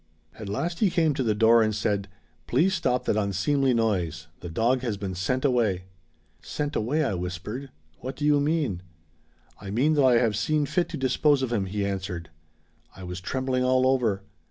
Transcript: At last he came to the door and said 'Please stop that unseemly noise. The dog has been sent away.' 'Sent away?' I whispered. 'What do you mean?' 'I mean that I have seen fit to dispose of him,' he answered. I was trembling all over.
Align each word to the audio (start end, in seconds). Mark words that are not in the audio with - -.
At 0.39 0.49
last 0.49 0.79
he 0.79 0.89
came 0.89 1.13
to 1.13 1.21
the 1.21 1.35
door 1.35 1.61
and 1.61 1.75
said 1.75 2.07
'Please 2.47 2.73
stop 2.73 3.05
that 3.05 3.15
unseemly 3.15 3.71
noise. 3.71 4.25
The 4.39 4.49
dog 4.49 4.81
has 4.81 4.97
been 4.97 5.13
sent 5.13 5.45
away.' 5.45 5.83
'Sent 6.41 6.75
away?' 6.75 7.03
I 7.03 7.13
whispered. 7.13 7.69
'What 7.99 8.15
do 8.15 8.25
you 8.25 8.39
mean?' 8.39 8.81
'I 9.61 9.69
mean 9.69 9.93
that 9.93 10.03
I 10.03 10.17
have 10.17 10.35
seen 10.35 10.65
fit 10.65 10.89
to 10.89 10.97
dispose 10.97 11.43
of 11.43 11.53
him,' 11.53 11.67
he 11.67 11.85
answered. 11.85 12.31
I 12.95 13.03
was 13.03 13.21
trembling 13.21 13.63
all 13.63 13.85
over. 13.85 14.23